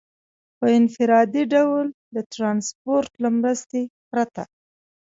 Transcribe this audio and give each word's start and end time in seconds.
په 0.57 0.65
انفرادي 0.77 1.43
ډول 1.53 1.85
د 2.15 2.17
ټرانسپورټ 2.33 3.11
له 3.23 3.29
مرستې 3.39 3.81
پرته. 4.09 4.43